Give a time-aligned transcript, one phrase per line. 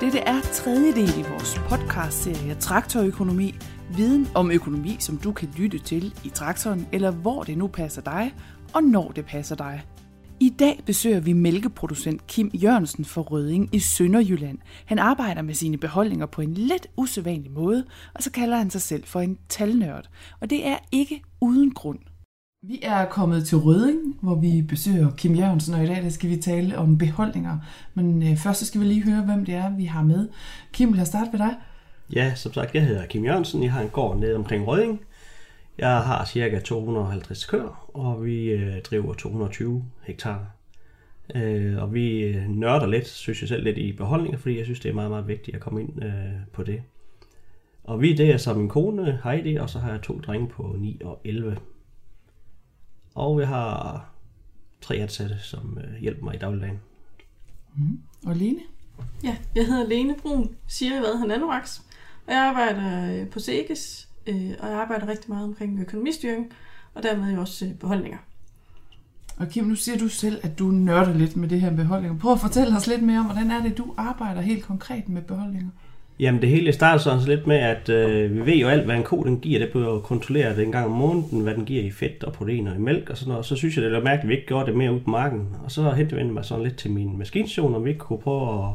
[0.00, 3.54] Dette er tredje del i vores podcastserie Traktorøkonomi.
[3.96, 8.02] Viden om økonomi, som du kan lytte til i traktoren, eller hvor det nu passer
[8.02, 8.34] dig,
[8.74, 9.82] og når det passer dig.
[10.40, 14.58] I dag besøger vi mælkeproducent Kim Jørgensen for Røding i Sønderjylland.
[14.84, 17.84] Han arbejder med sine beholdninger på en lidt usædvanlig måde,
[18.14, 20.08] og så kalder han sig selv for en talnørd.
[20.40, 21.98] Og det er ikke uden grund.
[22.68, 26.30] Vi er kommet til Røding, hvor vi besøger Kim Jørgensen, og i dag der skal
[26.30, 27.58] vi tale om beholdninger.
[27.94, 30.28] Men øh, først så skal vi lige høre, hvem det er, vi har med.
[30.72, 31.54] Kim, lad os starte med dig.
[32.14, 33.62] Ja, som sagt, jeg hedder Kim Jørgensen.
[33.62, 35.00] Jeg har en gård nede omkring Røding.
[35.78, 40.46] Jeg har cirka 250 køer, og vi øh, driver 220 hektar.
[41.34, 44.80] Øh, og vi øh, nørder lidt, synes jeg selv, lidt i beholdninger, fordi jeg synes,
[44.80, 46.12] det er meget, meget vigtigt at komme ind øh,
[46.52, 46.82] på det.
[47.84, 50.76] Og vi det er så min kone Heidi, og så har jeg to drenge på
[50.78, 51.56] 9 og 11.
[53.16, 54.04] Og jeg har
[54.80, 56.80] tre ansatte, som øh, hjælper mig i dagligdagen.
[57.76, 58.00] Mm.
[58.26, 58.60] Og Lene?
[59.24, 61.78] Ja, jeg hedder Lene Brun, siger hvad han Anorax,
[62.26, 66.52] og jeg arbejder øh, på SEGES, øh, og jeg arbejder rigtig meget omkring økonomistyring,
[66.94, 68.18] og dermed jo også øh, beholdninger.
[69.36, 72.18] Og Kim, nu siger du selv, at du nørder lidt med det her med beholdninger.
[72.18, 75.22] Prøv at fortælle os lidt mere om, hvordan er det, du arbejder helt konkret med
[75.22, 75.70] beholdninger?
[76.18, 78.96] Jamen det hele starter sådan så lidt med, at øh, vi ved jo alt, hvad
[78.96, 79.58] en ko den giver.
[79.58, 82.70] Det bliver jo kontrolleret en gang om måneden, hvad den giver i fedt og proteiner
[82.70, 83.46] og i mælk og sådan noget.
[83.46, 85.48] Så synes jeg, det er mærkeligt, at vi ikke gjorde det mere ud på marken.
[85.64, 88.64] Og så henvendte jeg mig sådan lidt til min maskinstation, om vi ikke kunne prøve
[88.64, 88.70] at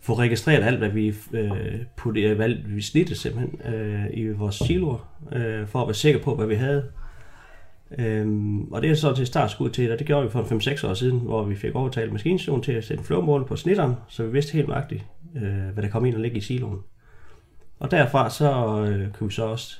[0.00, 1.50] få registreret alt, hvad vi øh,
[1.96, 6.34] putte, hvad vi snittede simpelthen øh, i vores siloer, øh, for at være sikre på,
[6.34, 6.84] hvad vi havde.
[7.98, 10.94] Øhm, og det er så til startskud til, og det gjorde vi for 5-6 år
[10.94, 14.52] siden, hvor vi fik overtalt maskinstationen til at sætte flowmål på snitteren, så vi vidste
[14.52, 16.80] helt nøjagtigt, øh, hvad der komme ind og ligge i siloen.
[17.78, 19.78] Og derfra så øh, kan vi så også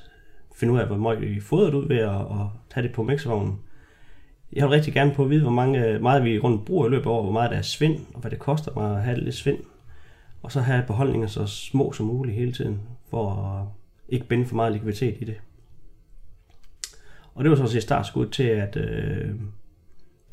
[0.54, 3.60] finde ud af, hvor meget vi fodret ud ved at, at tage det på mixervognen.
[4.52, 6.90] Jeg vil rigtig gerne på at vide, hvor mange, øh, meget vi rundt bruger i
[6.90, 9.20] løbet af året, hvor meget der er svind, og hvad det koster mig at have
[9.20, 9.58] lidt svind.
[10.42, 13.66] Og så have beholdninger så små som muligt hele tiden, for at
[14.08, 15.36] ikke binde for meget likviditet i det.
[17.34, 19.34] Og det var så set startskud til, at, øh,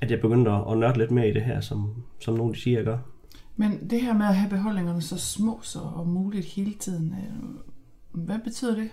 [0.01, 2.59] at jeg begyndte at, at nørde lidt mere i det her, som, som nogen de
[2.59, 2.97] siger, jeg gør.
[3.55, 8.23] Men det her med at have beholdningerne så små så og muligt hele tiden, øh,
[8.25, 8.89] hvad betyder det?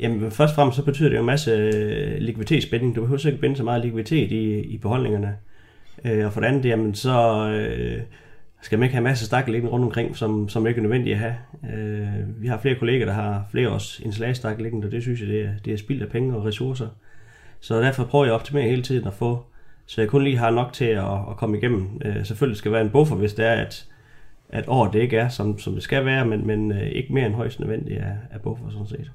[0.00, 2.96] Jamen først og fremmest så betyder det jo en masse øh, likviditetsbinding.
[2.96, 5.36] Du behøver ikke binde så meget likviditet i, i beholdningerne.
[6.04, 8.02] Øh, og for det andet, jamen så øh,
[8.62, 11.14] skal man ikke have masser af stakke liggende rundt omkring, som, som ikke er nødvendigt
[11.14, 11.34] at have.
[11.74, 15.28] Øh, vi har flere kolleger, der har flere års installatstakkel liggende, og det synes jeg,
[15.28, 16.88] det er, det er spild af penge og ressourcer.
[17.60, 19.44] Så derfor prøver jeg at optimere hele tiden at få,
[19.88, 22.00] så jeg kun lige har nok til at, at komme igennem.
[22.04, 23.86] Øh, selvfølgelig skal være en buffer, hvis det er, at,
[24.48, 27.26] at året det ikke er, som, som det skal være, men, men øh, ikke mere
[27.26, 29.10] end højst nødvendigt af, af buffer sådan set.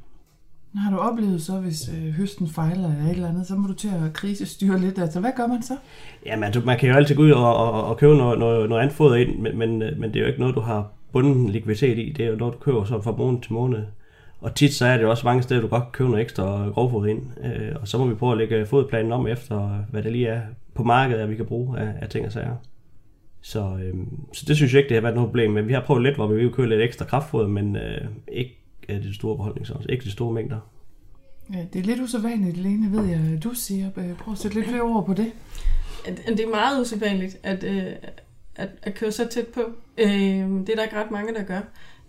[0.75, 3.73] Har du oplevet så, hvis øh, høsten fejler eller et eller andet, så må du
[3.73, 4.99] til at krisestyre lidt.
[4.99, 5.77] Altså, hvad gør man så?
[6.25, 8.81] Jamen, altså, man kan jo altid gå ud og, og, og købe noget, noget, noget
[8.81, 11.97] andet foder ind, men, men, men det er jo ikke noget, du har bunden likviditet
[11.97, 12.13] i.
[12.17, 13.83] Det er jo noget, du køber så fra måned til måned.
[14.41, 17.07] Og tit så er det også mange steder, du godt kan købe noget ekstra grovfod
[17.07, 17.21] ind.
[17.43, 20.41] Øh, og så må vi prøve at lægge fodplanen om efter, hvad det lige er
[20.73, 22.55] på markedet, at vi kan bruge af, af ting og sager.
[23.41, 23.93] Så, øh,
[24.33, 25.51] så det synes jeg ikke, det har været noget problem.
[25.51, 28.01] Men vi har prøvet lidt, hvor vi vil købe lidt ekstra kraftfoder, men øh,
[28.31, 30.59] ikke af det store beholdning, så ikke de store mængder.
[31.53, 33.89] Ja, det er lidt usædvanligt, Lene, ved jeg, du siger.
[34.19, 35.31] Prøv at sætte lidt flere ord på det.
[36.27, 37.83] Det er meget usædvanligt at, øh,
[38.55, 39.61] at, at køre så tæt på.
[39.97, 41.61] Øh, det er der ikke ret mange, der gør.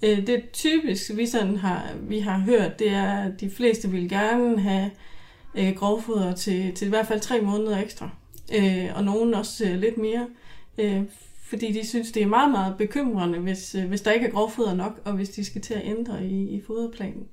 [0.02, 4.08] Øh, det typisk, vi, sådan har, vi har hørt, det er, at de fleste vil
[4.08, 4.90] gerne have
[5.54, 8.10] øh, grovfoder til, til i hvert fald tre måneder ekstra.
[8.52, 10.26] Øh, og nogen også øh, lidt mere.
[10.78, 11.02] Øh,
[11.44, 14.74] fordi de synes, det er meget, meget bekymrende, hvis, øh, hvis der ikke er grovfoder
[14.74, 17.26] nok, og hvis de skal til at ændre i, i foderplanen.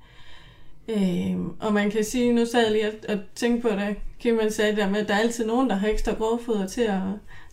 [0.88, 4.39] Øh, og man kan sige, nu sad jeg lige og, og tænkte på det, Kim
[4.49, 7.01] sagde der med, at der er altid nogen, der har ekstra grovfoder til at,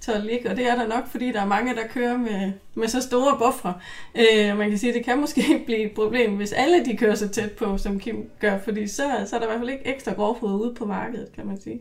[0.00, 2.52] til at ligge, og det er der nok, fordi der er mange, der kører med,
[2.74, 3.74] med så store buffre.
[4.14, 7.14] Øh, man kan sige, at det kan måske blive et problem, hvis alle de kører
[7.14, 9.86] så tæt på, som Kim gør, fordi så, så er der i hvert fald ikke
[9.86, 11.80] ekstra grovfoder ude på markedet, kan man sige.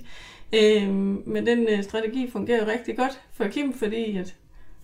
[0.54, 0.90] Øh,
[1.28, 4.36] men den øh, strategi fungerer jo rigtig godt for Kim, fordi at,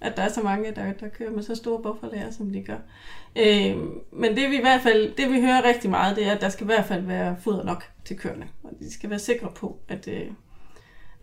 [0.01, 2.77] at der er så mange, der, der kører med så store bufferlager, som de gør.
[3.35, 3.77] Øh,
[4.11, 6.49] men det vi i hvert fald, det vi hører rigtig meget, det er, at der
[6.49, 8.47] skal i hvert fald være foder nok til køerne.
[8.63, 10.27] Og de skal være sikre på, at, øh,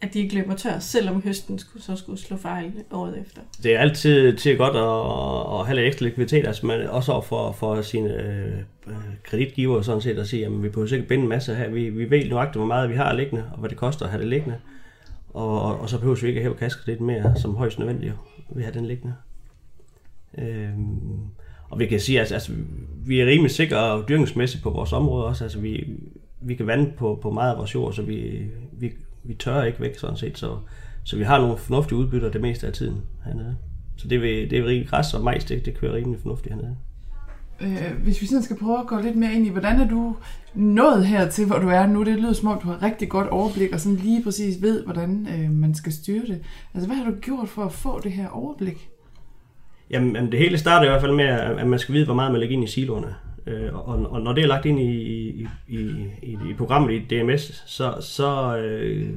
[0.02, 3.40] at de ikke løber tør, selvom høsten skulle, så skulle slå fejl året efter.
[3.62, 7.22] Det er altid til godt at, at have lidt ekstra likviditet, altså man også over
[7.22, 8.94] for, for sine øh, øh
[9.24, 11.70] kreditgiver sådan set at sige, at vi behøver sikkert binde en masse her.
[11.70, 14.20] Vi, vi ved nøjagtigt, hvor meget vi har liggende, og hvad det koster at have
[14.20, 14.58] det liggende.
[15.34, 18.14] Og, og, og så behøver vi ikke at hæve kassekredit mere, som højst nødvendigt
[18.50, 19.14] vi har den liggende.
[20.38, 21.20] Øhm,
[21.70, 22.52] og vi kan sige, at altså, altså,
[23.06, 25.44] vi er rimelig sikre dyrkningsmæssigt på vores område også.
[25.44, 25.86] Altså, vi,
[26.40, 28.92] vi kan vande på, på meget af vores jord, så vi, vi,
[29.24, 30.38] vi tør ikke væk sådan set.
[30.38, 30.56] Så,
[31.04, 33.56] så vi har nogle fornuftige udbytter det meste af tiden hernede.
[33.96, 36.76] Så det vil, det vil græs og majs, det, det kører rimelig fornuftigt hernede.
[37.60, 40.16] Øh, hvis vi sådan skal prøve at gå lidt mere ind i, hvordan er du
[40.54, 42.04] nået hertil, hvor du er nu?
[42.04, 45.28] Det lyder som om, du har rigtig godt overblik, og sådan lige præcis ved, hvordan
[45.34, 46.42] øh, man skal styre det.
[46.74, 48.88] Altså, hvad har du gjort for at få det her overblik?
[49.90, 52.40] Jamen, det hele starter i hvert fald med, at man skal vide, hvor meget man
[52.40, 53.14] lægger ind i siloerne.
[53.46, 54.92] Øh, og, og når det er lagt ind i,
[55.30, 55.78] i, i,
[56.22, 59.10] i, i programmet i DMS, så, så øh,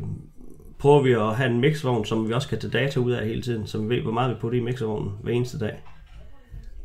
[0.79, 3.41] prøver vi at have en mixvogn, som vi også kan tage data ud af hele
[3.41, 5.83] tiden, så vi ved, hvor meget vi putter i mixvognen hver eneste dag.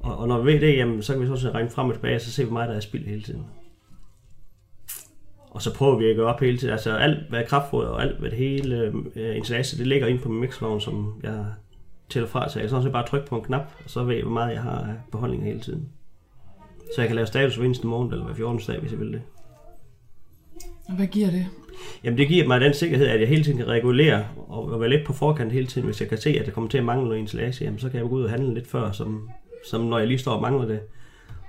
[0.00, 2.14] Og, og når vi ved det, jamen, så kan vi så regne frem og tilbage,
[2.14, 3.46] og så se, hvor meget der er spild hele tiden.
[5.50, 6.72] Og så prøver vi at gøre op hele tiden.
[6.72, 10.18] Altså alt, hvad er kraftfoder og alt, hvad det hele øh, installation, det ligger ind
[10.18, 11.44] på min mixvogn, som jeg
[12.08, 12.48] tæller fra.
[12.48, 14.52] Så jeg kan sådan bare trykke på en knap, og så ved jeg, hvor meget
[14.52, 15.88] jeg har af beholdning hele tiden.
[16.94, 18.60] Så jeg kan lave status hver eneste morgen, eller hver 14.
[18.66, 19.22] dag, hvis jeg vil det.
[20.88, 21.46] Og hvad giver det?
[22.04, 25.06] Jamen det giver mig den sikkerhed, at jeg hele tiden kan regulere og være lidt
[25.06, 25.84] på forkant hele tiden.
[25.84, 28.00] Hvis jeg kan se, at det kommer til at mangle noget installation, jamen, så kan
[28.00, 29.30] jeg gå ud og handle lidt før, som,
[29.70, 30.80] som når jeg lige står og mangler det.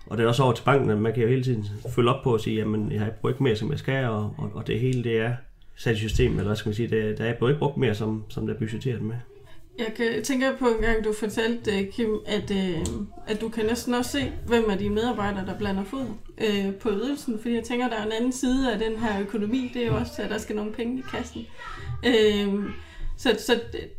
[0.06, 1.66] Og det er også over til banken, at man kan jo hele tiden
[1.96, 4.34] følge op på og sige, jamen jeg har ikke brugt mere, som jeg skal, og,
[4.38, 5.34] og, og det hele det er
[5.76, 8.24] sat i systemet, eller hvad skal man sige, det, der er ikke brugt mere, som,
[8.30, 9.16] som der er budgetteret med.
[9.80, 12.86] Jeg kan, tænker på en gang, du fortalte, øh, Kim, at, øh,
[13.28, 16.06] at du kan næsten også se, hvem er de medarbejdere, der blander fod
[16.38, 17.40] øh, på ydelsen.
[17.40, 19.72] Fordi jeg tænker, der er en anden side af den her økonomi.
[19.74, 21.48] Det er jo også, at der skal nogle penge i kassen.
[22.06, 22.64] Øh,
[23.18, 23.90] så så det,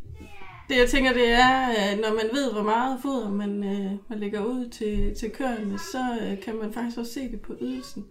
[0.68, 4.18] det, jeg tænker, det er, at når man ved, hvor meget foder man, øh, man
[4.18, 8.04] lægger ud til, til køerne, så øh, kan man faktisk også se det på ydelsen.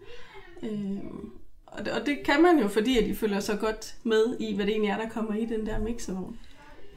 [0.63, 0.99] Øh,
[1.65, 4.55] og, det, og det kan man jo, fordi at de følger så godt med i,
[4.55, 6.37] hvad det egentlig er, der kommer i den der mixervogn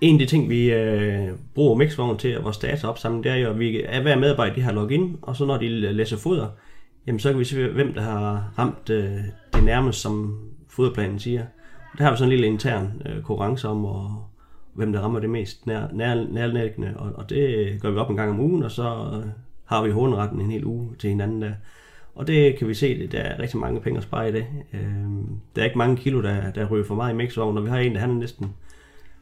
[0.03, 3.37] en af de ting, vi øh, bruger Mixvogn til, og vores data opsamling, det er
[3.37, 6.47] jo, at vi er hver medarbejder, de har login, og så når de læser foder,
[7.07, 9.19] jamen så kan vi se, hvem der har ramt øh,
[9.55, 10.39] det nærmest, som
[10.69, 11.45] foderplanen siger.
[11.99, 14.25] Der har vi sådan en lille intern øh, konkurrence om, og,
[14.75, 18.17] hvem der rammer det mest nær, nær, nærlæggende, og, og det gør vi op en
[18.17, 19.31] gang om ugen, og så øh,
[19.65, 21.53] har vi håndretten en hel uge til hinanden der.
[22.15, 24.47] Og det kan vi se, at der er rigtig mange penge at spare i det.
[24.73, 24.81] Øh,
[25.57, 27.79] der er ikke mange kilo, der, der ryger for meget i mixvognen, og vi har
[27.79, 28.55] en, der handler næsten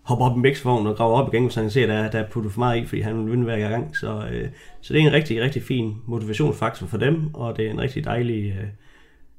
[0.02, 2.19] hopper op i mixvognen og graver op igen, hvis han kan se, at der, der
[2.19, 3.97] er puttet for meget i, fordi han vil vinde hver gang.
[3.97, 4.49] Så, øh,
[4.81, 8.05] så det er en rigtig, rigtig fin motivationsfaktor for dem, og det er en rigtig
[8.05, 8.69] dejlig øh,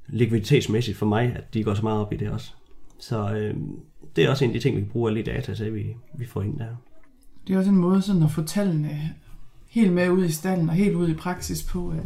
[0.06, 2.52] likviditetsmæssigt for mig, at de går så meget op i det også.
[2.98, 3.54] Så øh,
[4.16, 6.42] det er også en af de ting, vi bruger lidt data til, vi, vi får
[6.42, 6.66] ind der.
[7.46, 9.14] Det er også en måde sådan at få tallene
[9.68, 11.92] helt med ud i stallen og helt ud i praksis på.
[11.92, 12.04] Øh.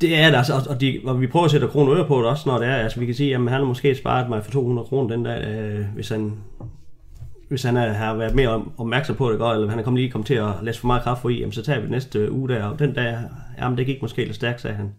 [0.00, 2.26] Det er det, altså, og, de, og vi prøver at sætte kroner øre på det
[2.26, 2.76] også, når det er.
[2.76, 5.44] Altså, vi kan sige, at han har måske sparet mig for 200 kroner den dag,
[5.46, 6.32] øh, hvis han
[7.48, 10.10] hvis han er, har været mere opmærksom på det godt, eller han er kommet lige
[10.10, 12.48] kommet til at læse for meget kraft i, jamen, så tager vi næste øh, uge
[12.48, 13.18] der, og den dag,
[13.58, 14.92] jamen det gik måske lidt stærkt, sagde han.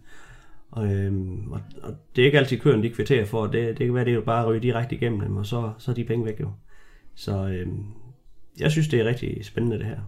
[0.70, 3.94] Og, øhm, og, og, det er ikke altid køren, de kvitterer for, det, det kan
[3.94, 6.04] være, det er jo bare at ryge direkte igennem dem, og så, så er de
[6.04, 6.50] penge væk jo.
[7.14, 7.84] Så øhm,
[8.60, 9.98] jeg synes, det er rigtig spændende det her.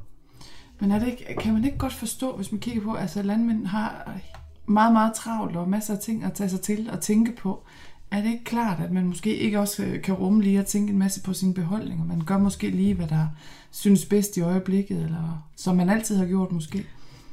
[0.81, 3.23] Men er det ikke, kan man ikke godt forstå, hvis man kigger på, at altså
[3.23, 4.21] landmænd har
[4.67, 7.65] meget, meget travlt og masser af ting at tage sig til og tænke på.
[8.11, 10.93] Er det ikke klart, at man måske ikke også øh, kan rumme lige at tænke
[10.93, 12.05] en masse på sine beholdninger?
[12.05, 13.27] Man gør måske lige, hvad der
[13.71, 16.87] synes bedst i øjeblikket, eller som man altid har gjort måske?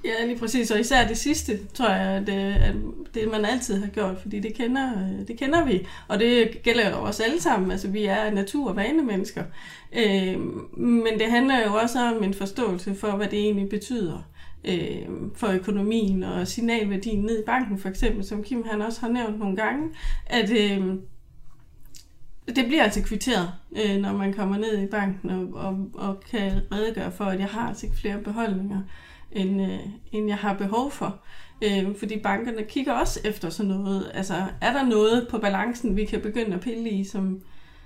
[0.05, 0.71] Ja, lige præcis.
[0.71, 2.75] Og især det sidste, tror jeg, at, øh, at
[3.13, 5.87] det man altid har gjort, fordi det kender, øh, det kender vi.
[6.07, 7.71] Og det gælder jo os alle sammen.
[7.71, 9.43] Altså, vi er natur- og vanemennesker.
[9.93, 10.39] Øh,
[10.77, 14.21] men det handler jo også om en forståelse for, hvad det egentlig betyder
[14.67, 19.09] øh, for økonomien og signalværdien ned i banken, for eksempel, som Kim han også har
[19.09, 19.89] nævnt nogle gange,
[20.25, 20.95] at øh,
[22.47, 26.51] det bliver altså kvitteret, øh, når man kommer ned i banken og, og, og kan
[26.71, 28.81] redegøre for, at jeg har altså ikke flere beholdninger,
[29.31, 29.79] end, øh,
[30.11, 31.19] end jeg har behov for.
[31.61, 34.11] Øh, fordi bankerne kigger også efter sådan noget.
[34.13, 37.41] Altså, er der noget på balancen, vi kan begynde at pille i, som,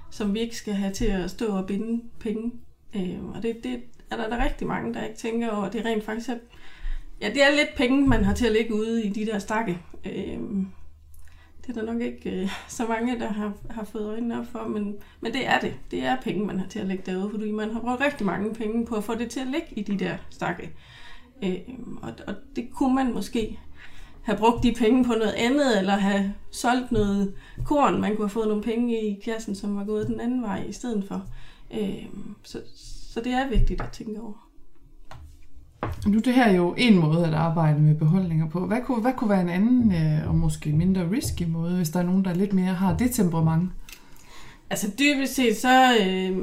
[0.09, 2.51] som vi ikke skal have til at stå og binde penge?
[2.95, 3.79] Øh, og det, det
[4.11, 5.69] er der, der rigtig mange, der ikke tænker over.
[5.69, 6.37] Det er rent faktisk, at
[7.21, 9.81] Ja, det er lidt penge, man har til at ligge ude i de der stakke.
[10.05, 10.39] Øh,
[11.61, 14.67] det er der nok ikke øh, så mange, der har, har fået øjnene op for,
[14.67, 15.73] men, men det er det.
[15.91, 18.53] Det er penge, man har til at lægge derude, fordi man har brugt rigtig mange
[18.53, 20.71] penge på at få det til at ligge i de der stakke.
[21.43, 21.59] Øh,
[22.01, 23.59] og, og det kunne man måske
[24.21, 27.33] have brugt de penge på noget andet, eller have solgt noget
[27.65, 28.01] korn.
[28.01, 30.71] Man kunne have fået nogle penge i kassen, som var gået den anden vej i
[30.71, 31.25] stedet for.
[31.73, 32.05] Øh,
[32.43, 32.61] så,
[33.19, 34.49] så det er vigtigt at tænke over.
[36.07, 38.67] Nu det her er jo en måde at arbejde med beholdninger på.
[38.67, 41.99] Hvad kunne, hvad kunne være en anden øh, og måske mindre risky måde, hvis der
[41.99, 43.71] er nogen, der lidt mere har det temperament?
[44.69, 45.97] Altså dybest set så...
[46.01, 46.37] Øh,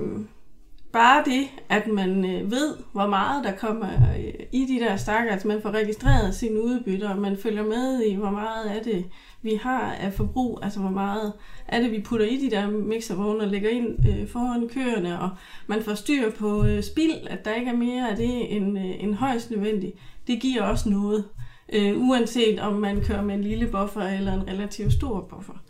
[0.96, 3.88] bare det, at man øh, ved, hvor meget der kommer
[4.18, 8.02] øh, i de der stakker, altså man får registreret sine udbytter, og man følger med
[8.02, 9.04] i, hvor meget af det
[9.42, 11.32] vi har af forbrug, altså hvor meget
[11.68, 15.30] er det, vi putter i de der mixervogne og lægger ind øh, foran køerne, og
[15.66, 19.04] man får styr på øh, spild, at der ikke er mere af det end, øh,
[19.04, 19.96] end højst nødvendigt.
[20.26, 21.24] Det giver også noget,
[21.72, 25.64] øh, uanset om man kører med en lille buffer eller en relativt stor buffer.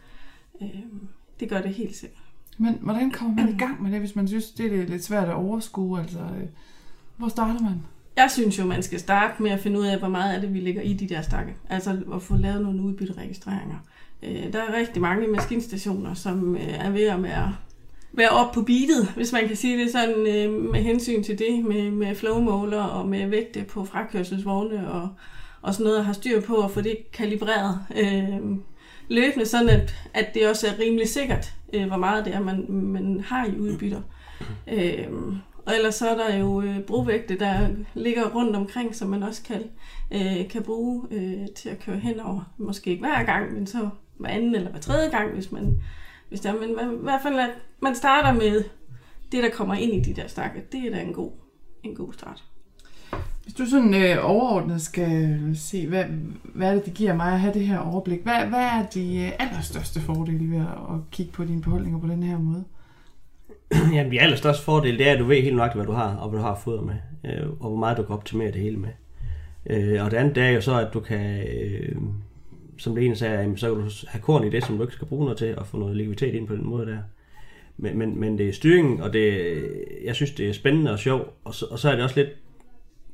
[0.62, 0.68] Øh,
[1.40, 2.25] det gør det helt sikkert.
[2.58, 5.28] Men hvordan kommer man i gang med det, hvis man synes, det er lidt svært
[5.28, 6.00] at overskue?
[6.00, 6.48] Altså, øh,
[7.16, 7.82] hvor starter man?
[8.16, 10.54] Jeg synes jo, man skal starte med at finde ud af, hvor meget af det,
[10.54, 11.54] vi ligger i de der stakke.
[11.68, 13.76] Altså at få lavet nogle udbytteregistreringer.
[14.22, 17.56] Øh, der er rigtig mange maskinstationer, som øh, er ved at være,
[18.12, 20.22] være op på beatet, hvis man kan sige det sådan,
[20.72, 25.08] med hensyn til det, med, med flowmåler og med vægte på frakørselsvogne og,
[25.62, 27.78] og sådan noget, at have styr på at få det kalibreret.
[27.96, 28.56] Øh,
[29.08, 32.66] løbende, sådan at, at det også er rimelig sikkert, øh, hvor meget det er, man,
[32.68, 34.00] man har i udbytter.
[34.72, 35.08] Øh,
[35.66, 39.42] og ellers så er der jo øh, brovægte, der ligger rundt omkring, som man også
[39.42, 39.62] kan,
[40.10, 42.52] øh, kan bruge øh, til at køre henover.
[42.58, 45.80] Måske ikke hver gang, men så hver anden eller hver tredje gang, hvis man
[46.28, 48.64] hvis der, men i hvert fald, at man starter med
[49.32, 50.64] det, der kommer ind i de der stakke.
[50.72, 51.32] Det er da en god,
[51.82, 52.44] en god start.
[53.46, 56.04] Hvis du sådan øh, overordnet skal se, hvad,
[56.42, 58.22] hvad er det, det giver mig at have det her overblik?
[58.22, 62.22] Hvad, hvad er de øh, allerstørste fordele ved at kigge på dine beholdninger på den
[62.22, 62.64] her måde?
[63.94, 66.28] Ja, de allerstørste fordele, det er, at du ved helt nøjagtigt, hvad du har, og
[66.28, 68.88] hvad du har fået med, øh, og hvor meget du kan optimere det hele med.
[69.70, 71.96] Øh, og det andet, det er jo så, at du kan, øh,
[72.78, 75.08] som det ene sagde, så kan du have korn i det, som du ikke skal
[75.08, 76.98] bruge noget til, og få noget likviditet ind på den måde der.
[77.76, 79.54] Men, men, men det er styringen, og det,
[80.04, 82.28] jeg synes, det er spændende og sjovt, og så, og så er det også lidt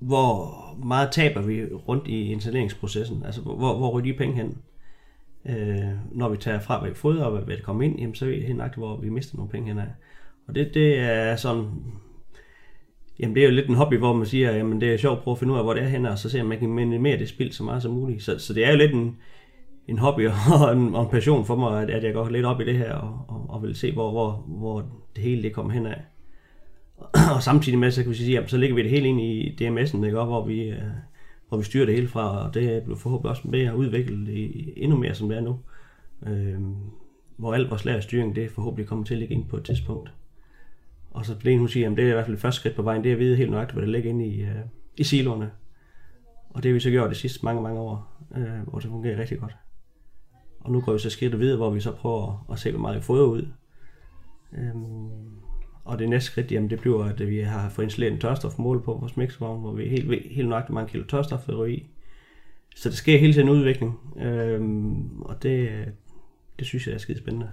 [0.06, 3.22] hvor meget taber vi rundt i installeringsprocessen?
[3.24, 4.58] Altså, hvor, hvor ryger de penge hen?
[5.48, 8.24] Øh, når vi tager fra, hvad vi fodrer, og hvad det kommer ind, jamen, så
[8.24, 9.88] er vi helt nøjagtigt, hvor vi mister nogle penge hen af.
[10.48, 11.64] Og det, det er sådan...
[13.18, 15.22] Jamen, det er jo lidt en hobby, hvor man siger, jamen, det er sjovt at
[15.22, 17.18] prøve at finde ud af, hvor det er henne, og så ser man kan minimere
[17.18, 18.22] det spild så meget som muligt.
[18.22, 19.16] Så, så det er jo lidt en,
[19.88, 20.28] en hobby
[20.60, 22.78] og en, og en passion for mig, at, at jeg går lidt op i det
[22.78, 24.84] her, og, og, og vil se, hvor, hvor, hvor
[25.16, 26.00] det hele det kommer hen af
[27.34, 29.48] og samtidig med, så kan vi sige, jamen, så ligger vi det hele ind i
[29.50, 30.10] DMS'en, ikke?
[30.10, 30.82] hvor vi, øh,
[31.48, 34.96] hvor vi styrer det hele fra, og det bliver forhåbentlig også mere udviklet i, endnu
[34.96, 35.58] mere, som det er nu.
[36.26, 36.60] Øh,
[37.36, 40.12] hvor alt vores lærerstyring, det forhåbentlig kommer til at ligge ind på et tidspunkt.
[41.10, 42.82] Og så bliver hun siger, at det er i hvert fald det første skridt på
[42.82, 44.56] vejen, det er at vide helt nøjagtigt, hvad der ligger inde i, øh,
[44.96, 45.50] i siloerne.
[46.50, 49.20] Og det har vi så gjort de sidste mange, mange år, øh, hvor det fungerer
[49.20, 49.56] rigtig godt.
[50.60, 52.96] Og nu går vi så skridt videre, hvor vi så prøver at se, hvor meget
[52.96, 53.46] vi får ud.
[54.52, 54.74] Øh,
[55.84, 58.92] og det næste skridt, jamen det bliver, at vi har fået installeret en tørstofmål på
[59.00, 61.86] vores mixvogn, hvor vi helt, helt nøjagtigt mange kilo tørstof vil ryge i.
[62.76, 65.68] Så det sker hele tiden udvikling, øhm, og det,
[66.58, 67.48] det synes jeg er skide spændende.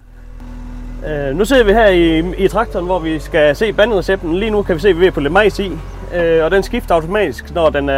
[1.08, 4.34] Øh, nu sidder vi her i, i traktoren, hvor vi skal se bandrecepten.
[4.34, 5.70] Lige nu kan vi se, at vi er på lidt majs i,
[6.14, 7.94] øh, og den skifter automatisk, når den uh,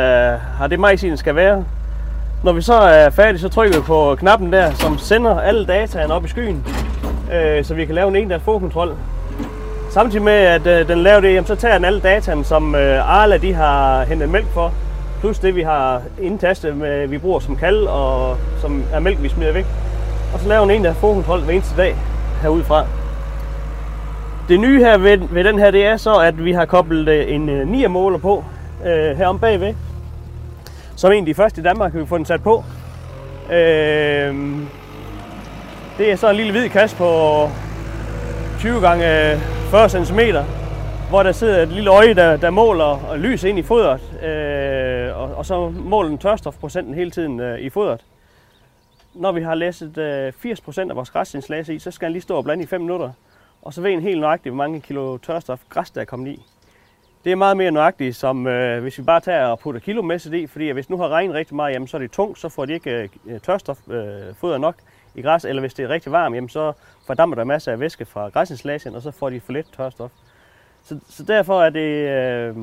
[0.58, 1.64] har det majs i, den skal være.
[2.44, 6.10] Når vi så er færdige, så trykker vi på knappen der, som sender alle dataen
[6.10, 6.64] op i skyen,
[7.34, 8.96] øh, så vi kan lave en endags fokuskontrol.
[9.92, 13.20] Samtidig med, at øh, den laver det, jamen, så tager den alle dataen, som øh,
[13.20, 14.72] Arla de har hentet mælk for,
[15.20, 19.28] plus det, vi har indtastet, med, vi bruger som kald, og som er mælk, vi
[19.28, 19.66] smider væk.
[20.34, 21.96] Og så laver den en, der forkontrol hver eneste dag
[22.42, 22.86] herudfra.
[24.48, 27.34] Det nye her ved, ved den her, det er så, at vi har koblet øh,
[27.34, 28.44] en øh, 9-måler på
[28.86, 29.74] øh, herom bagved.
[30.96, 32.64] Som en af de første i Danmark, vi få den sat på.
[33.52, 34.36] Øh,
[35.98, 37.48] det er så en lille hvid kasse på
[38.58, 40.20] 20 gange øh, 40 cm,
[41.08, 45.18] hvor der sidder et lille øje, der, der måler og lys ind i fodret, øh,
[45.18, 48.04] og, og så måler den tørstofprocenten hele tiden øh, i fodret.
[49.14, 52.36] Når vi har læsset øh, 80% af vores græsindslag i, så skal den lige stå
[52.36, 53.10] og blande i 5 minutter,
[53.62, 56.42] og så ved en helt nøjagtigt, hvor mange kilo tørstof græs der er kommet i.
[57.24, 60.46] Det er meget mere nøjagtigt, som øh, hvis vi bare tager og putter kilomæssigt i,
[60.46, 62.72] fordi hvis nu har regnet rigtig meget, jamen, så er det tungt, så får de
[62.72, 64.74] ikke øh, tørstoffoder øh, nok
[65.14, 66.72] i græs, eller hvis det er rigtig varmt, jamen, så
[67.06, 70.10] fordamper der masser af væske fra græsinslagen, og så får de for lidt tørstof.
[70.84, 72.56] Så, så derfor er det øh,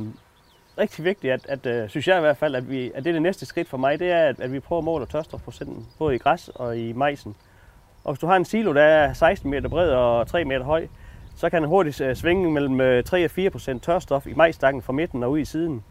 [0.78, 3.14] rigtig vigtigt, at, at øh, synes jeg i hvert fald, at, vi, at det er
[3.14, 6.16] det næste skridt for mig, det er, at, at vi prøver at måle tørstofprocenten, både
[6.16, 7.36] i græs og i majsen.
[8.04, 10.88] Og hvis du har en silo, der er 16 meter bred og 3 meter høj,
[11.36, 14.82] så kan den hurtigt øh, svinge mellem øh, 3 og 4 procent tørstof i majstakken
[14.82, 15.84] fra midten og ud i siden.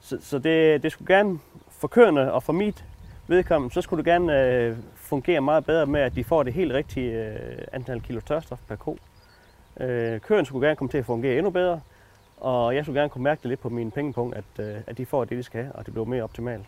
[0.00, 1.38] Så, så det, det skulle gerne
[1.70, 2.84] for køerne og for mit
[3.26, 6.72] vedkommende, så skulle du gerne øh, fungere meget bedre med, at de får det helt
[6.72, 8.98] rigtige øh, antal kilo tørstof per ko.
[9.80, 11.80] Øh, køen skulle gerne komme til at fungere endnu bedre,
[12.36, 15.06] og jeg skulle gerne kunne mærke det lidt på min pengepunkt, at, øh, at de
[15.06, 16.66] får det, de skal have, og det bliver mere optimalt.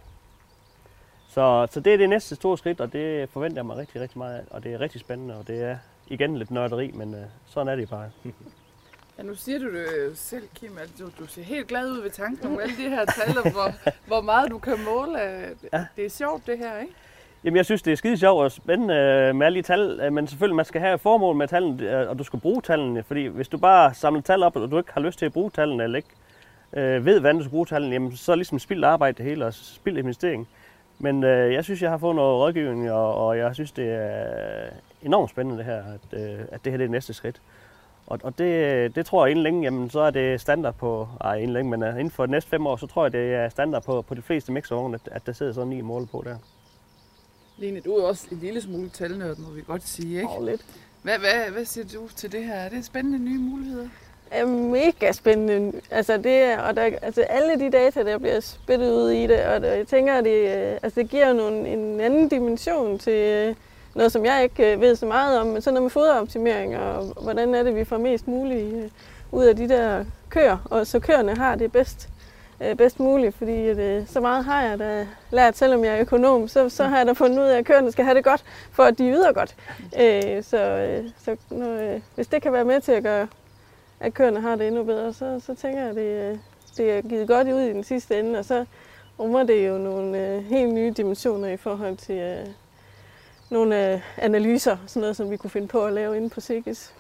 [1.28, 4.19] Så, så det er det næste store skridt, og det forventer jeg mig rigtig, rigtig
[4.19, 5.76] meget af, og det er rigtig spændende, og det er
[6.07, 8.11] igen lidt nørderi, men øh, sådan er det bare.
[9.19, 12.11] Ja, nu siger du det selv, Kim, at du, du ser helt glad ud ved
[12.11, 13.73] tanken om alle de her tal, og hvor,
[14.07, 15.19] hvor meget du kan måle.
[15.73, 15.87] Ja.
[15.97, 16.93] Det er sjovt, det her, ikke?
[17.46, 20.12] Jamen, jeg synes, det er skide sjovt og spændende øh, med alle de tal, øh,
[20.12, 23.26] men selvfølgelig, man skal have et formål med tallene, og du skal bruge tallene, fordi
[23.26, 25.84] hvis du bare samler tal op, og du ikke har lyst til at bruge tallene,
[25.84, 26.08] eller ikke
[26.72, 29.24] øh, ved, hvordan du skal bruge tallene, jamen, så er det ligesom spildt arbejde det
[29.24, 30.48] hele, og spildt investering.
[30.98, 34.64] Men øh, jeg synes, jeg har fået noget rådgivning, og, og jeg synes, det er
[34.64, 34.72] øh,
[35.02, 37.40] enormt spændende det her, at, øh, at det her det er det næste skridt.
[38.06, 41.34] Og, og det, det tror jeg inden længe, jamen, så er det standard på, ej
[41.34, 43.48] inden længe, men uh, inden for de næste fem år, så tror jeg, det er
[43.48, 46.36] standard på, på de fleste mixervogne, at, at der sidder sådan ni mål på der.
[47.58, 50.28] Line, du er også en lille smule talnørd, må vi godt sige, ikke?
[50.28, 50.60] Oh, lidt.
[51.02, 52.54] Hvad, hvad, hvad siger du til det her?
[52.54, 53.88] Er det spændende nye muligheder?
[54.30, 55.80] er mega spændende.
[55.90, 59.62] Altså, det, og der, altså alle de data, der bliver spyttet ud i det, og
[59.62, 60.48] jeg tænker, at det,
[60.82, 63.56] altså, det giver nogle, en anden dimension til
[63.94, 67.04] noget, som jeg ikke øh, ved så meget om, men sådan noget med foderoptimering, og
[67.22, 68.90] hvordan er det, vi får mest muligt øh,
[69.32, 72.08] ud af de der køer, og så køerne har det bedst,
[72.60, 76.00] øh, bedst muligt, fordi at, øh, så meget har jeg da lært, selvom jeg er
[76.00, 78.44] økonom, så, så har jeg da fundet ud af, at køerne skal have det godt,
[78.72, 79.56] for at de yder godt.
[80.00, 83.28] Øh, så, øh, så når, hvis det kan være med til at gøre
[84.00, 86.40] at køerne har det endnu bedre, så, så tænker jeg, at det,
[86.76, 88.64] det er givet godt ud i den sidste ende, og så
[89.18, 92.46] rummer det jo nogle øh, helt nye dimensioner i forhold til øh,
[93.50, 96.94] nogle øh, analyser, sådan noget, som vi kunne finde på at lave inde på SIGIS.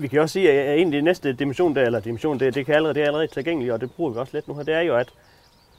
[0.00, 2.66] Vi kan også sige, at en af de næste dimension, der, eller dimension, det, det,
[2.66, 4.74] kan allerede, det er allerede tilgængeligt, og det bruger vi også lidt nu her, det
[4.74, 5.12] er jo, at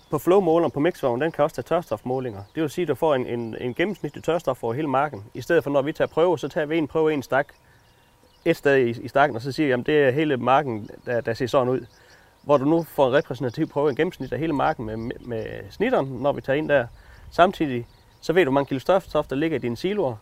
[0.09, 2.43] på flowmåleren på mixvognen, den kan også tage tørstofmålinger.
[2.55, 5.23] Det vil sige, at du får en, en, en gennemsnitlig tørstof over hele marken.
[5.33, 7.47] I stedet for, når vi tager prøve, så tager vi en prøve en stak,
[8.45, 11.21] et sted i, i stakken, og så siger jeg, at det er hele marken, der,
[11.21, 11.85] der ser sådan ud.
[12.41, 15.45] Hvor du nu får en repræsentativ prøve, en gennemsnit af hele marken med, med, med
[15.69, 16.87] snitteren, når vi tager ind der.
[17.31, 17.87] Samtidig
[18.21, 20.15] så ved du, hvor mange kilo stofstof, der ligger i dine siloer.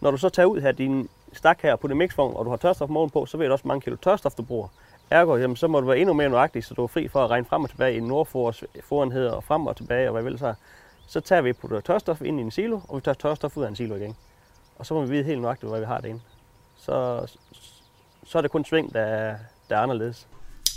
[0.00, 1.08] Når du så tager ud her din
[1.38, 3.68] stak her på det mixvogn, og du har tørstofmål på, så ved du også, hvor
[3.68, 4.68] mange kilo tørstof du bruger.
[5.10, 7.30] Ergo, jamen, så må du være endnu mere nøjagtig, så du er fri for at
[7.30, 10.54] regne frem og tilbage i Nordfors forenheder og frem og tilbage, og hvad vil så.
[11.06, 13.68] Så tager vi på tørstof ind i en silo, og vi tager tørstof ud af
[13.68, 14.16] en silo igen.
[14.78, 16.20] Og så må vi vide helt nøjagtigt, hvad vi har derinde.
[16.76, 17.26] Så,
[18.24, 19.34] så er det kun sving, der,
[19.68, 20.28] der er anderledes.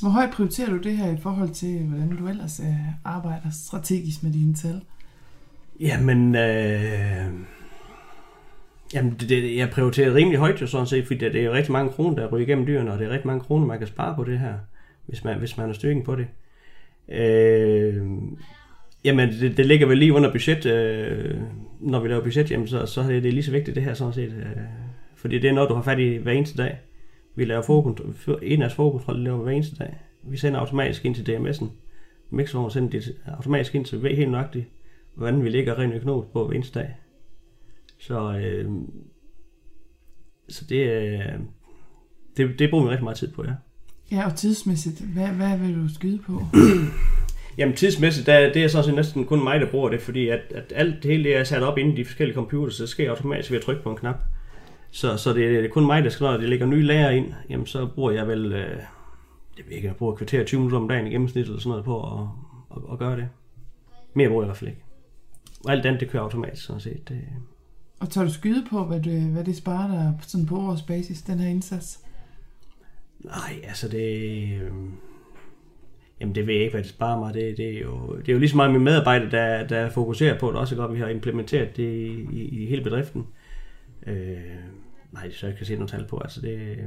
[0.01, 4.23] Hvor højt prioriterer du det her i forhold til, hvordan du ellers øh, arbejder strategisk
[4.23, 4.81] med dine tal?
[5.79, 7.33] Jamen, øh,
[8.93, 11.53] jamen det, det, jeg prioriterer rimelig højt jo sådan set, fordi det, det er jo
[11.53, 13.87] rigtig mange kroner, der ryger igennem dyrene, og det er rigtig mange kroner, man kan
[13.87, 14.53] spare på det her,
[15.05, 16.27] hvis man, hvis man har styringen på det.
[17.09, 18.03] Øh,
[19.03, 20.65] jamen, det, det ligger vel lige under budget.
[20.65, 21.35] Øh,
[21.79, 24.13] når vi laver budget, jamen, så, så er det lige så vigtigt det her sådan
[24.13, 24.33] set.
[24.33, 24.61] Øh,
[25.15, 26.77] fordi det er noget, du har fat i hver eneste dag.
[27.35, 29.97] Vi laver forkontrol, en af forkontrol laver hver eneste dag.
[30.23, 31.65] Vi sender automatisk ind til DMS'en.
[32.29, 34.65] Mixvognen sender det automatisk ind, så vi ved helt nøjagtigt,
[35.15, 36.95] hvordan vi ligger rent økonomisk på hver eneste dag.
[37.99, 38.71] Så, øh,
[40.49, 41.39] så det, øh,
[42.37, 43.53] det, det bruger vi rigtig meget tid på, ja.
[44.11, 46.41] Ja, og tidsmæssigt, hvad, hvad vil du skyde på?
[47.57, 50.39] Jamen tidsmæssigt, der, det er sådan set næsten kun mig, der bruger det, fordi at,
[50.55, 53.09] at alt det hele det er sat op inden de forskellige computer, så det sker
[53.09, 54.15] automatisk ved at trykke på en knap.
[54.91, 57.33] Så, så det, det er kun mig, der skal, når det lægger nye lager ind,
[57.49, 58.77] jamen så bruger jeg vel, øh,
[59.57, 61.85] jeg ved ikke, jeg bruger kvarter 20 minutter om dagen i gennemsnit eller sådan noget
[61.85, 62.27] på at,
[62.75, 63.29] at, at gøre det.
[64.13, 64.83] Mere bruger jeg i hvert fald ikke.
[65.65, 67.09] Og alt andet, det kører automatisk, sådan set.
[67.09, 67.21] Det...
[67.99, 71.39] Og tager du skyde på, hvad det, hvad det sparer dig sådan på årsbasis, den
[71.39, 71.99] her indsats?
[73.19, 74.43] Nej, altså det...
[74.61, 74.71] Øh...
[76.19, 77.33] Jamen det ved jeg ikke, hvad det sparer mig.
[77.33, 80.39] Det, det, er, jo, det er jo lige så meget mine medarbejdere, der, der fokuserer
[80.39, 80.55] på det.
[80.55, 83.27] Også godt, vi har implementeret det i, i, i hele bedriften.
[84.07, 84.37] Øh,
[85.11, 86.17] nej, så jeg kan se nogle tal på.
[86.17, 86.77] Altså det, øh,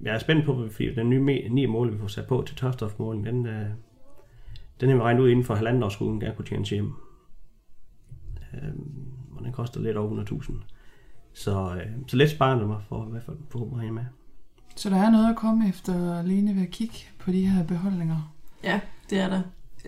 [0.00, 3.24] jeg er spændt på, fordi den nye nye mål, vi får sat på til tørstofmålen,
[3.24, 3.66] den, øh,
[4.80, 6.92] den er vi regnet ud inden for halvandet års skulle jeg kunne tjene hjem.
[8.54, 8.72] Øh,
[9.44, 10.52] den koster lidt over 100.000.
[11.32, 13.58] Så, øh, så lidt sparende mig for i hvert fald på
[13.92, 14.04] med.
[14.76, 18.34] Så der er noget at komme efter Lene ved at kigge på de her beholdninger?
[18.64, 18.80] Ja,
[19.10, 19.42] det er der.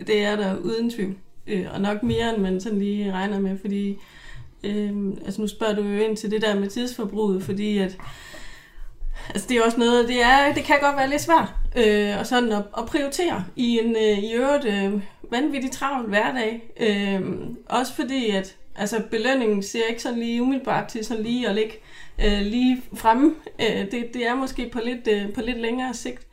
[0.07, 1.15] Det er der uden tvivl.
[1.47, 3.97] Øh, og nok mere, end man sådan lige regner med, fordi
[4.65, 7.99] øh, altså nu spørger du jo ind til det der med tidsforbruget, fordi at
[9.29, 12.27] Altså det er også noget, det, er, det kan godt være lidt svært øh, og
[12.27, 16.73] sådan at, at prioritere i en øh, i øvrigt øh, vanvittig travl hverdag.
[16.81, 17.21] Øh,
[17.67, 21.75] også fordi, at altså, belønningen ser ikke sådan lige umiddelbart til sådan lige at ligge
[22.19, 23.35] øh, lige fremme.
[23.61, 26.27] Øh, det, det er måske på lidt, øh, på lidt længere sigt.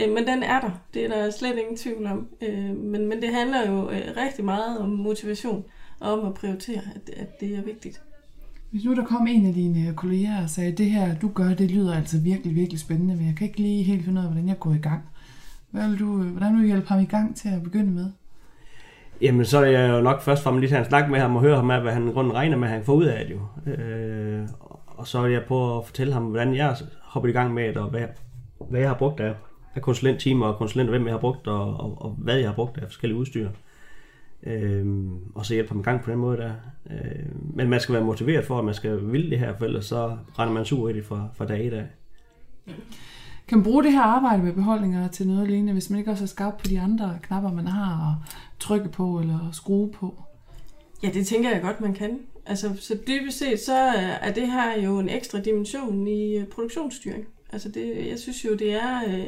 [0.00, 0.70] Øh, men den er der.
[0.94, 2.28] Det er der slet ingen tvivl om.
[2.42, 5.64] Øh, men, men det handler jo øh, rigtig meget om motivation
[6.00, 8.02] og om at prioritere, at, at det er vigtigt.
[8.70, 11.70] Hvis nu der kom en af dine kolleger og sagde, det her du gør, det
[11.70, 14.48] lyder altså virkelig, virkelig spændende, men jeg kan ikke lige helt finde ud af, hvordan
[14.48, 15.02] jeg går i gang.
[15.70, 18.10] Hvad vil du, øh, hvordan vil du hjælpe ham i gang til at begynde med?
[19.22, 21.42] Jamen, så er jeg jo nok først frem lige til at snakke med ham og
[21.42, 23.72] høre ham af, hvad han grunden regner med, at han får ud af det jo.
[23.72, 24.48] Øh,
[24.86, 27.76] og så er jeg på at fortælle ham, hvordan jeg hoppet i gang med det,
[27.76, 28.02] og hvad,
[28.70, 29.34] hvad jeg har brugt af
[29.74, 32.78] af konsulenttimer og konsulenter, hvem jeg har brugt og, og, og hvad jeg har brugt
[32.78, 33.48] af forskellige udstyr.
[34.42, 34.86] Øh,
[35.34, 36.52] og så hjælper i gang på den måde der.
[36.90, 39.84] Øh, men man skal være motiveret for, at man skal ville det her, for ellers
[39.84, 41.86] så render man sur i det fra, fra dag i dag.
[43.50, 46.28] Kan bruge det her arbejde med beholdninger til noget lignende, hvis man ikke også er
[46.28, 50.22] skarp på de andre knapper, man har at trykke på eller skrue på?
[51.02, 52.18] Ja, det tænker jeg godt, man kan.
[52.46, 53.76] Altså, så dybest set, så
[54.20, 57.26] er det her jo en ekstra dimension i øh, produktionsstyring.
[57.52, 59.26] Altså, det, jeg synes jo, det er øh,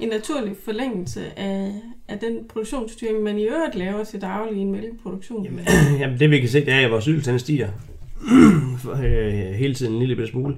[0.00, 1.72] en naturlig forlængelse af,
[2.08, 5.44] af den produktionsstyring, man i øvrigt laver til daglig i en mælkeproduktion.
[5.44, 5.64] Jamen,
[6.00, 7.68] jamen, det vi kan se, det er, at vores ydelserne stiger
[9.04, 10.56] øh, hele tiden en lille bitte smule.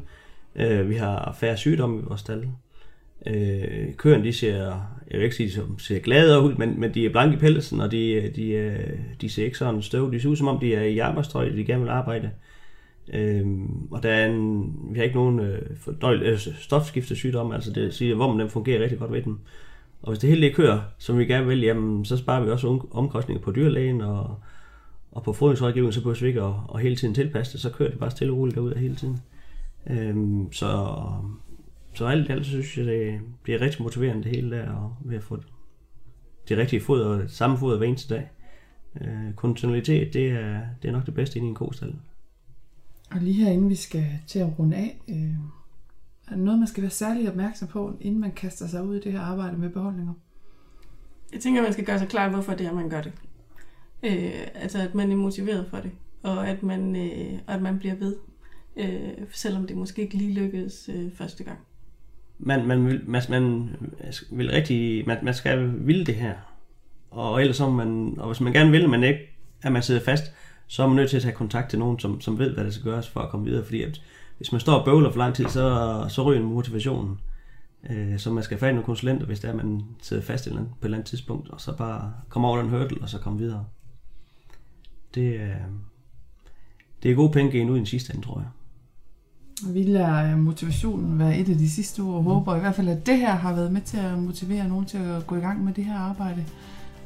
[0.57, 2.42] Øh, vi har færre sygdomme i vores stald.
[3.26, 4.56] Øh, køerne, de ser,
[5.10, 7.80] jeg vil ikke sige, de ser gladere ud, men, men de er blanke i pelsen,
[7.80, 10.12] og de, de, øh, de ser ikke sådan støv.
[10.12, 12.30] De ser ud som om, de er i arbejdstøj, de gerne vil arbejde.
[13.12, 13.46] Øh,
[13.90, 18.14] og der er en, vi har ikke nogen øh, fordøj, øh, stofskiftesygdomme, altså det siger,
[18.14, 19.38] hvor man den fungerer rigtig godt ved dem.
[20.02, 22.80] Og hvis det hele ikke kører, som vi gerne vil, jamen, så sparer vi også
[22.90, 24.40] omkostninger på dyrlægen og,
[25.12, 27.90] og på fodringsrådgivningen, så behøver vi ikke at, og hele tiden tilpasse det, så kører
[27.90, 29.20] det bare stille og roligt derud af hele tiden.
[29.90, 31.02] Øhm, så,
[31.96, 35.16] så alt i alt synes jeg, det bliver rigtig motiverende det hele der, og ved
[35.16, 35.38] at få
[36.48, 38.30] det rigtige foder, samme foder hver eneste dag.
[39.00, 41.94] Øh, kontinuitet, det er, det er nok det bedste i en kostal.
[43.11, 45.35] Og lige her, inden vi skal til at runde af, øh,
[46.26, 49.00] er der noget, man skal være særlig opmærksom på, inden man kaster sig ud i
[49.00, 50.14] det her arbejde med beholdninger?
[51.32, 53.12] Jeg tænker, man skal gøre sig klar, hvorfor det er, man gør det.
[54.02, 55.90] Øh, altså, at man er motiveret for det,
[56.22, 58.16] og at man, øh, at man bliver ved,
[58.76, 61.59] øh, selvom det måske ikke lige lykkedes øh, første gang.
[62.38, 63.70] Man, man, vil, man, man
[64.31, 66.35] vil rigtig, man, man skal ville det her,
[67.11, 69.20] og ellers så man, og hvis man gerne vil, men ikke,
[69.62, 70.25] at man sidder fast,
[70.66, 72.70] så er man nødt til at tage kontakt til nogen, som, som ved, hvad der
[72.70, 74.03] skal gøres for at komme videre, fordi at,
[74.37, 77.20] hvis man står og bøvler for lang tid, så, så ryger motivationen.
[77.90, 80.61] Øh, så man skal have nogle konsulenter, hvis det er, at man sidder fast eller
[80.61, 83.38] på et eller andet tidspunkt, og så bare komme over den hurdle, og så komme
[83.38, 83.64] videre.
[85.14, 85.51] Det, øh,
[87.03, 88.49] det er gode penge ind ud i den sidste ende, tror jeg.
[89.64, 92.29] Vi lader motivationen være et af de sidste ord, og mm.
[92.29, 94.99] håber i hvert fald, at det her har været med til at motivere nogen til
[94.99, 96.45] at gå i gang med det her arbejde.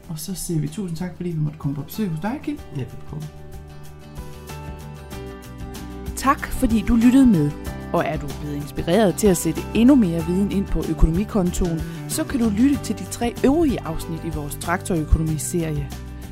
[0.09, 2.59] Og så siger vi tusind tak, fordi vi måtte komme på besøg hos dig, Kim.
[2.77, 3.29] Ja, velkommen.
[6.17, 7.51] Tak fordi du lyttede med.
[7.93, 12.25] Og er du blevet inspireret til at sætte endnu mere viden ind på økonomikontoen, så
[12.25, 15.89] kan du lytte til de tre øvrige afsnit i vores traktorøkonomi-serie.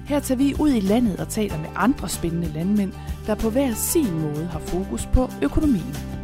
[0.06, 2.92] Her tager vi ud i landet og taler med andre spændende landmænd,
[3.28, 6.17] der på hver sin måde har fokus på økonomien.